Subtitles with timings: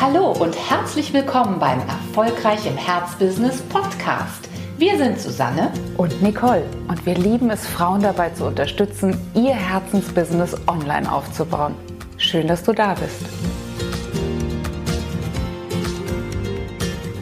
[0.00, 4.48] Hallo und herzlich willkommen beim Erfolgreich im Herzbusiness Podcast.
[4.78, 10.56] Wir sind Susanne und Nicole und wir lieben es, Frauen dabei zu unterstützen, ihr Herzensbusiness
[10.66, 11.74] online aufzubauen.
[12.16, 13.26] Schön, dass du da bist.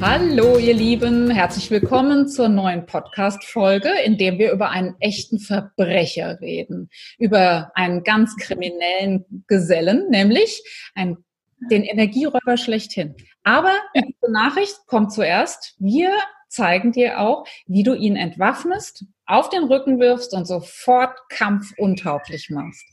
[0.00, 6.40] Hallo, ihr Lieben, herzlich willkommen zur neuen Podcast-Folge, in der wir über einen echten Verbrecher
[6.40, 6.88] reden,
[7.18, 10.62] über einen ganz kriminellen Gesellen, nämlich
[10.94, 11.24] einen,
[11.70, 13.14] den Energieräuber schlechthin.
[13.44, 15.74] Aber diese Nachricht kommt zuerst.
[15.78, 16.12] Wir
[16.48, 22.84] zeigen dir auch, wie du ihn entwaffnest, auf den Rücken wirfst und sofort kampfuntauglich machst.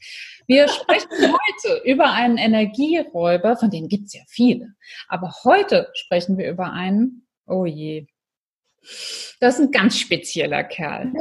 [0.48, 4.74] Wir sprechen heute über einen Energieräuber, von denen gibt es ja viele.
[5.08, 8.08] Aber heute sprechen wir über einen, oh je,
[9.40, 11.12] das ist ein ganz spezieller Kerl.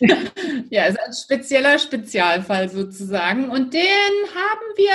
[0.70, 3.50] ja, ist ein spezieller Spezialfall sozusagen.
[3.50, 4.94] Und den haben wir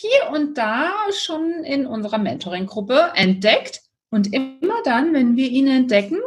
[0.00, 3.82] hier und da schon in unserer Mentoring-Gruppe entdeckt.
[4.10, 6.18] Und immer dann, wenn wir ihn entdecken,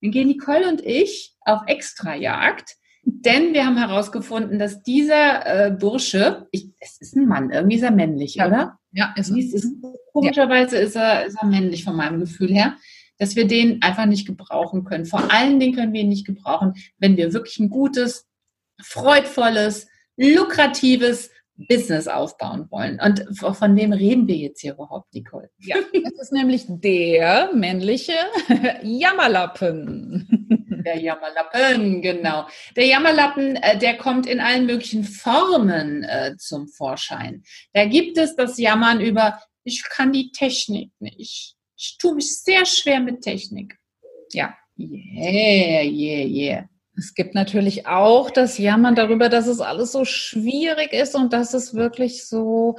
[0.00, 2.76] dann gehen Nicole und ich auf Extrajagd.
[3.02, 7.82] Denn wir haben herausgefunden, dass dieser äh, Bursche, ich, es ist ein Mann, irgendwie ist
[7.82, 8.46] er männlich, ja.
[8.46, 8.78] oder?
[8.92, 9.72] Ja, ist, ist, ist
[10.12, 10.82] Komischerweise ja.
[10.82, 12.76] ist, er, ist er männlich von meinem Gefühl her,
[13.18, 15.06] dass wir den einfach nicht gebrauchen können.
[15.06, 18.26] Vor allen Dingen können wir ihn nicht gebrauchen, wenn wir wirklich ein gutes,
[18.80, 21.30] freudvolles, lukratives,
[21.66, 23.00] Business aufbauen wollen.
[23.00, 25.50] Und von wem reden wir jetzt hier überhaupt, Nicole?
[25.58, 28.14] Ja, das ist nämlich der männliche
[28.82, 30.48] Jammerlappen.
[30.84, 32.46] Der Jammerlappen, genau.
[32.76, 37.42] Der Jammerlappen, äh, der kommt in allen möglichen Formen äh, zum Vorschein.
[37.72, 41.56] Da gibt es das Jammern über, ich kann die Technik nicht.
[41.76, 43.76] Ich tue mich sehr schwer mit Technik.
[44.32, 44.54] Ja.
[44.78, 46.68] Yeah, yeah, yeah.
[46.98, 51.54] Es gibt natürlich auch das Jammern darüber, dass es alles so schwierig ist und dass
[51.54, 52.76] es wirklich so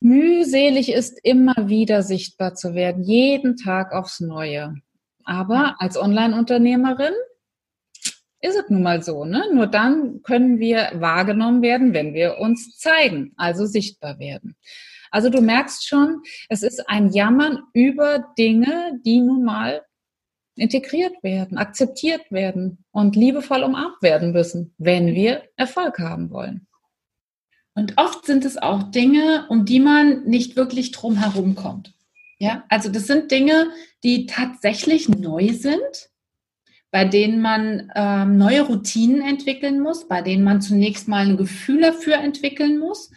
[0.00, 4.76] mühselig ist, immer wieder sichtbar zu werden, jeden Tag aufs Neue.
[5.24, 7.14] Aber als Online-Unternehmerin
[8.40, 9.42] ist es nun mal so, ne?
[9.52, 14.54] Nur dann können wir wahrgenommen werden, wenn wir uns zeigen, also sichtbar werden.
[15.10, 19.82] Also du merkst schon, es ist ein Jammern über Dinge, die nun mal
[20.56, 26.66] integriert werden, akzeptiert werden und liebevoll umarmt werden müssen, wenn wir Erfolg haben wollen.
[27.74, 31.92] Und oft sind es auch Dinge, um die man nicht wirklich drum herum kommt.
[32.38, 33.68] Ja, also das sind Dinge,
[34.02, 36.10] die tatsächlich neu sind,
[36.90, 41.82] bei denen man ähm, neue Routinen entwickeln muss, bei denen man zunächst mal ein Gefühl
[41.82, 43.10] dafür entwickeln muss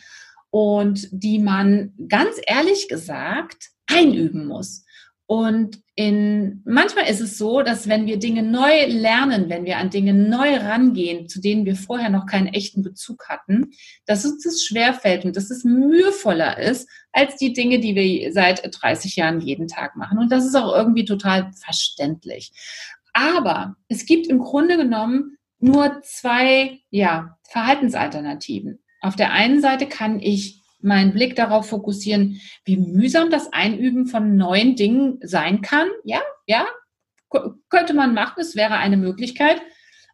[0.49, 4.83] und die man ganz ehrlich gesagt einüben muss.
[5.31, 9.91] Und in, manchmal ist es so, dass wenn wir Dinge neu lernen, wenn wir an
[9.91, 13.69] Dinge neu rangehen, zu denen wir vorher noch keinen echten Bezug hatten,
[14.07, 18.67] dass uns das schwerfällt und dass es mühevoller ist als die Dinge, die wir seit
[18.73, 20.17] 30 Jahren jeden Tag machen.
[20.17, 22.51] Und das ist auch irgendwie total verständlich.
[23.13, 28.79] Aber es gibt im Grunde genommen nur zwei, ja, Verhaltensalternativen.
[29.01, 34.35] Auf der einen Seite kann ich meinen Blick darauf fokussieren, wie mühsam das Einüben von
[34.35, 35.87] neuen Dingen sein kann.
[36.03, 36.65] Ja, ja,
[37.69, 39.61] könnte man machen, es wäre eine Möglichkeit.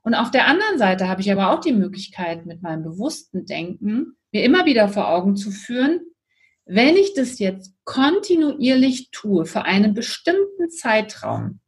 [0.04, 4.18] Und auf der anderen Seite habe ich aber auch die Möglichkeit, mit meinem bewussten Denken
[4.32, 6.02] mir immer wieder vor Augen zu führen,
[6.66, 11.60] wenn ich das jetzt kontinuierlich tue für einen bestimmten Zeitraum,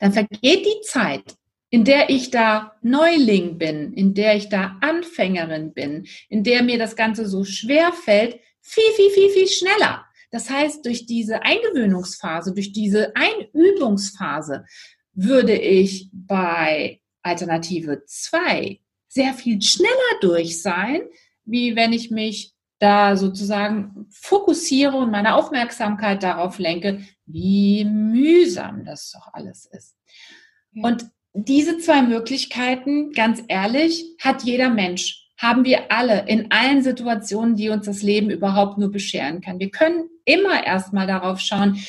[0.00, 1.36] dann vergeht die Zeit,
[1.70, 6.78] in der ich da Neuling bin, in der ich da Anfängerin bin, in der mir
[6.78, 10.04] das Ganze so schwer fällt, viel, viel, viel, viel schneller.
[10.30, 14.64] Das heißt, durch diese Eingewöhnungsphase, durch diese Einübungsphase
[15.14, 21.02] würde ich bei Alternative 2 sehr viel schneller durch sein,
[21.44, 29.10] wie wenn ich mich da sozusagen fokussiere und meine Aufmerksamkeit darauf lenke, wie mühsam das
[29.12, 29.96] doch alles ist.
[30.74, 37.56] Und diese zwei Möglichkeiten, ganz ehrlich, hat jeder Mensch, haben wir alle in allen Situationen,
[37.56, 39.58] die uns das Leben überhaupt nur bescheren kann.
[39.58, 41.82] Wir können immer erstmal darauf schauen,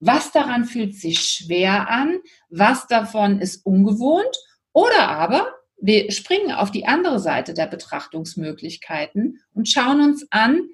[0.00, 4.36] was daran fühlt sich schwer an, was davon ist ungewohnt
[4.72, 10.68] oder aber wir springen auf die andere Seite der Betrachtungsmöglichkeiten und schauen uns an,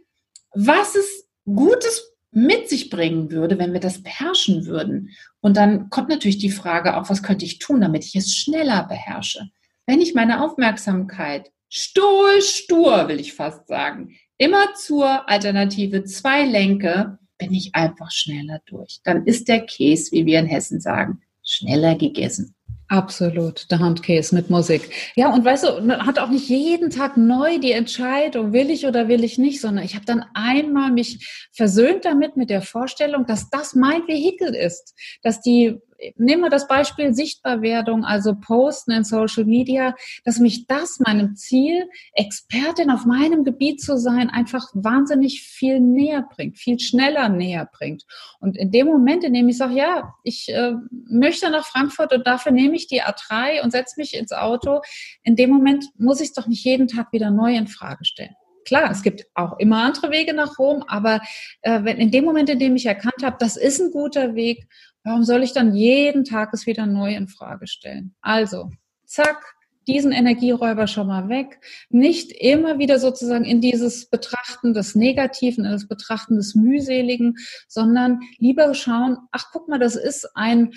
[0.54, 5.10] was es Gutes mit sich bringen würde, wenn wir das beherrschen würden.
[5.40, 8.84] Und dann kommt natürlich die Frage auch, was könnte ich tun, damit ich es schneller
[8.84, 9.50] beherrsche?
[9.86, 17.52] Wenn ich meine Aufmerksamkeit stohlstur, will ich fast sagen, immer zur Alternative 2 lenke, bin
[17.52, 19.00] ich einfach schneller durch.
[19.02, 22.54] Dann ist der Käse, wie wir in Hessen sagen, schneller gegessen.
[22.90, 24.90] Absolut, der Handcase mit Musik.
[25.14, 28.84] Ja, und weißt du, man hat auch nicht jeden Tag neu die Entscheidung, will ich
[28.84, 33.26] oder will ich nicht, sondern ich habe dann einmal mich versöhnt damit, mit der Vorstellung,
[33.26, 35.78] dass das mein Vehikel ist, dass die
[36.16, 39.94] nehmen wir das Beispiel Sichtbarwerdung, also Posten in Social Media,
[40.24, 46.26] dass mich das meinem Ziel, Expertin auf meinem Gebiet zu sein, einfach wahnsinnig viel näher
[46.34, 48.04] bringt, viel schneller näher bringt.
[48.40, 52.26] Und in dem Moment, in dem ich sage, ja, ich äh, möchte nach Frankfurt und
[52.26, 54.80] dafür nehme ich die A3 und setze mich ins Auto,
[55.22, 58.34] in dem Moment muss ich es doch nicht jeden Tag wieder neu in Frage stellen.
[58.66, 61.20] Klar, es gibt auch immer andere Wege nach Rom, aber
[61.62, 64.66] äh, wenn in dem Moment, in dem ich erkannt habe, das ist ein guter Weg
[65.04, 68.14] Warum soll ich dann jeden Tag es wieder neu in Frage stellen?
[68.20, 68.70] Also,
[69.06, 69.54] zack,
[69.86, 71.60] diesen Energieräuber schon mal weg.
[71.88, 77.36] Nicht immer wieder sozusagen in dieses Betrachten des Negativen, in das Betrachten des Mühseligen,
[77.66, 80.72] sondern lieber schauen, ach guck mal, das ist ein,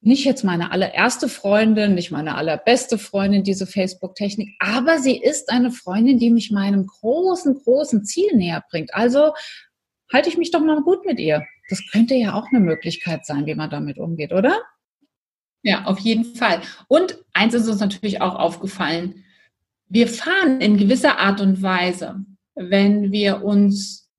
[0.00, 5.70] nicht jetzt meine allererste Freundin, nicht meine allerbeste Freundin, diese Facebook-Technik, aber sie ist eine
[5.70, 8.94] Freundin, die mich meinem großen, großen Ziel näher bringt.
[8.94, 9.32] Also
[10.12, 11.44] halte ich mich doch mal gut mit ihr.
[11.68, 14.60] Das könnte ja auch eine Möglichkeit sein, wie man damit umgeht, oder?
[15.62, 16.60] Ja, auf jeden Fall.
[16.88, 19.24] Und eins ist uns natürlich auch aufgefallen.
[19.88, 22.24] Wir fahren in gewisser Art und Weise,
[22.54, 24.10] wenn wir uns,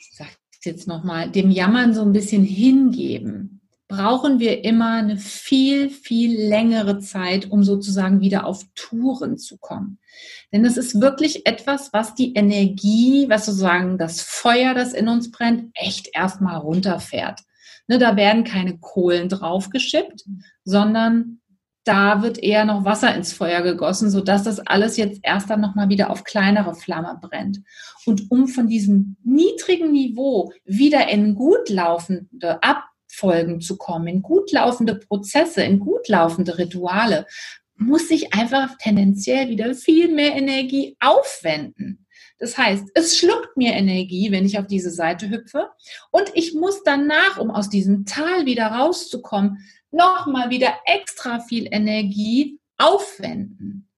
[0.00, 0.30] ich sage
[0.64, 3.59] jetzt nochmal, dem Jammern so ein bisschen hingeben,
[3.90, 9.98] brauchen wir immer eine viel, viel längere Zeit, um sozusagen wieder auf Touren zu kommen.
[10.52, 15.32] Denn es ist wirklich etwas, was die Energie, was sozusagen das Feuer, das in uns
[15.32, 17.40] brennt, echt erstmal runterfährt.
[17.88, 20.24] Ne, da werden keine Kohlen draufgeschippt,
[20.62, 21.40] sondern
[21.82, 25.88] da wird eher noch Wasser ins Feuer gegossen, sodass das alles jetzt erst dann nochmal
[25.88, 27.60] wieder auf kleinere Flamme brennt.
[28.06, 32.89] Und um von diesem niedrigen Niveau wieder in gut laufende, ab
[33.20, 37.26] Folgen zu kommen, in gut laufende Prozesse, in gut laufende Rituale,
[37.76, 42.06] muss ich einfach tendenziell wieder viel mehr Energie aufwenden.
[42.38, 45.68] Das heißt, es schluckt mir Energie, wenn ich auf diese Seite hüpfe.
[46.10, 49.58] Und ich muss danach, um aus diesem Tal wieder rauszukommen,
[49.90, 53.88] nochmal wieder extra viel Energie aufwenden.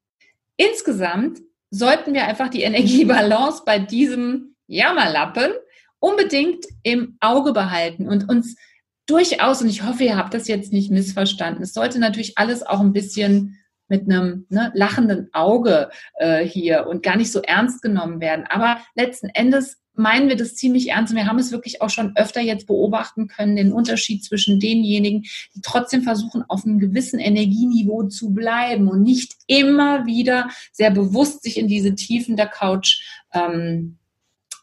[0.56, 1.40] Insgesamt
[1.70, 5.52] sollten wir einfach die Energiebalance bei diesem Jammerlappen
[6.00, 8.56] unbedingt im Auge behalten und uns
[9.12, 12.80] durchaus, und ich hoffe, ihr habt das jetzt nicht missverstanden, es sollte natürlich alles auch
[12.80, 18.20] ein bisschen mit einem ne, lachenden Auge äh, hier und gar nicht so ernst genommen
[18.20, 18.46] werden.
[18.48, 22.16] Aber letzten Endes meinen wir das ziemlich ernst und wir haben es wirklich auch schon
[22.16, 25.24] öfter jetzt beobachten können, den Unterschied zwischen denjenigen,
[25.54, 31.42] die trotzdem versuchen, auf einem gewissen Energieniveau zu bleiben und nicht immer wieder sehr bewusst
[31.42, 33.02] sich in diese Tiefen der Couch
[33.34, 33.98] ähm,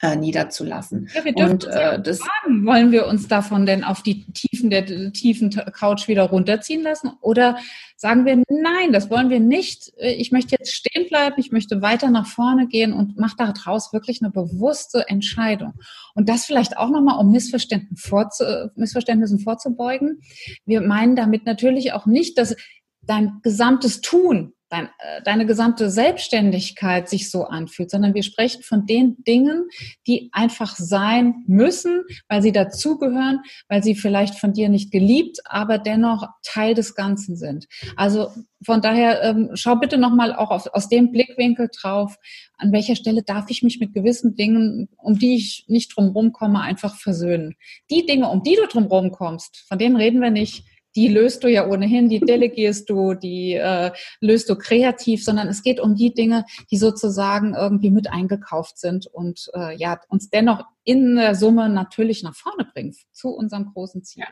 [0.01, 1.09] äh, niederzulassen.
[1.13, 4.69] Ja, wir dürfen und äh, das fragen, wollen wir uns davon denn auf die Tiefen
[4.69, 7.57] der tiefen Couch wieder runterziehen lassen oder
[7.97, 9.91] sagen wir nein, das wollen wir nicht.
[9.97, 13.91] Äh, ich möchte jetzt stehen bleiben, ich möchte weiter nach vorne gehen und mache daraus
[13.91, 15.73] wirklich eine bewusste Entscheidung.
[16.15, 18.43] Und das vielleicht auch nochmal, um Missverständnissen, vorzu,
[18.75, 20.21] Missverständnissen vorzubeugen.
[20.65, 22.55] Wir meinen damit natürlich auch nicht, dass
[23.01, 28.85] dein gesamtes Tun dein, äh, deine gesamte Selbstständigkeit sich so anfühlt, sondern wir sprechen von
[28.85, 29.67] den Dingen,
[30.07, 35.77] die einfach sein müssen, weil sie dazugehören, weil sie vielleicht von dir nicht geliebt, aber
[35.77, 37.67] dennoch Teil des Ganzen sind.
[37.95, 38.29] Also
[38.63, 42.17] von daher ähm, schau bitte nochmal auch auf, aus dem Blickwinkel drauf,
[42.57, 46.61] an welcher Stelle darf ich mich mit gewissen Dingen, um die ich nicht drumherum komme,
[46.61, 47.55] einfach versöhnen.
[47.89, 51.47] Die Dinge, um die du drumherum kommst, von denen reden wir nicht die löst du
[51.47, 53.91] ja ohnehin, die delegierst du, die äh,
[54.21, 59.07] löst du kreativ, sondern es geht um die Dinge, die sozusagen irgendwie mit eingekauft sind
[59.07, 64.03] und äh, ja uns dennoch in der Summe natürlich nach vorne bringen zu unserem großen
[64.03, 64.25] Ziel.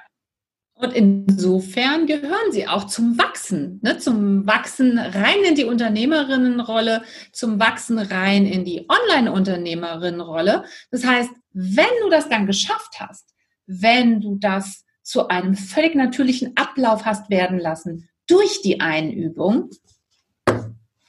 [0.79, 3.97] Und insofern gehören sie auch zum Wachsen, ne?
[3.97, 10.65] zum Wachsen rein in die Unternehmerinnenrolle, zum Wachsen rein in die Online-Unternehmerinnenrolle.
[10.91, 13.33] Das heißt, wenn du das dann geschafft hast,
[13.65, 19.69] wenn du das zu einem völlig natürlichen Ablauf hast werden lassen durch die Einübung,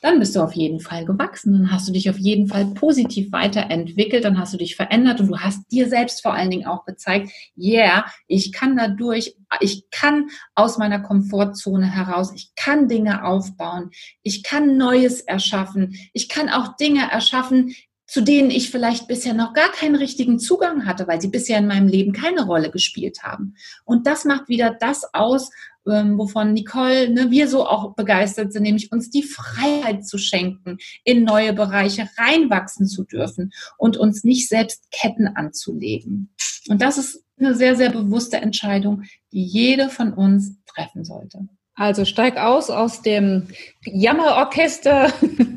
[0.01, 3.33] dann bist du auf jeden Fall gewachsen, dann hast du dich auf jeden Fall positiv
[3.33, 6.85] weiterentwickelt, dann hast du dich verändert und du hast dir selbst vor allen Dingen auch
[6.85, 13.91] gezeigt, yeah, ich kann dadurch, ich kann aus meiner Komfortzone heraus, ich kann Dinge aufbauen,
[14.23, 17.75] ich kann Neues erschaffen, ich kann auch Dinge erschaffen,
[18.09, 21.67] zu denen ich vielleicht bisher noch gar keinen richtigen Zugang hatte, weil sie bisher in
[21.67, 23.55] meinem Leben keine Rolle gespielt haben.
[23.85, 25.51] Und das macht wieder das aus,
[25.87, 30.79] ähm, wovon Nicole, ne, wir so auch begeistert sind, nämlich uns die Freiheit zu schenken,
[31.05, 36.31] in neue Bereiche reinwachsen zu dürfen und uns nicht selbst Ketten anzulegen.
[36.69, 41.47] Und das ist eine sehr, sehr bewusste Entscheidung, die jede von uns treffen sollte.
[41.79, 43.47] Also steig aus aus dem
[43.85, 45.13] Jammerorchester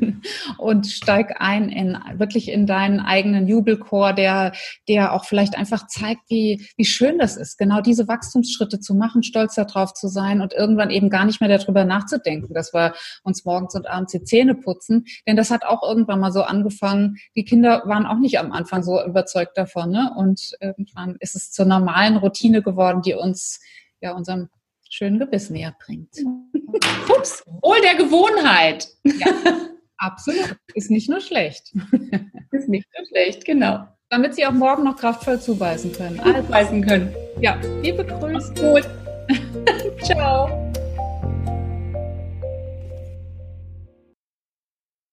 [0.58, 4.52] und steig ein in wirklich in deinen eigenen Jubelchor, der,
[4.86, 9.24] der auch vielleicht einfach zeigt, wie, wie schön das ist, genau diese Wachstumsschritte zu machen,
[9.24, 13.44] stolz darauf zu sein und irgendwann eben gar nicht mehr darüber nachzudenken, dass wir uns
[13.44, 15.06] morgens und abends die Zähne putzen.
[15.26, 17.16] Denn das hat auch irgendwann mal so angefangen.
[17.34, 19.90] Die Kinder waren auch nicht am Anfang so überzeugt davon.
[19.90, 20.12] Ne?
[20.16, 23.58] Und irgendwann ist es zur normalen Routine geworden, die uns
[24.00, 24.48] ja unserem
[24.92, 26.14] schönen Gebiss näher bringt.
[27.08, 28.88] Ups, wohl der Gewohnheit.
[29.04, 29.26] Ja,
[29.96, 30.56] absolut.
[30.74, 31.72] Ist nicht nur schlecht.
[32.52, 33.88] Ist nicht nur schlecht, genau.
[34.10, 36.20] Damit Sie auch morgen noch kraftvoll zubeißen können.
[36.22, 37.14] Zubeißen können.
[37.40, 38.52] Ja, liebe Grüße.
[38.54, 38.86] Gut.
[40.02, 40.61] Ciao.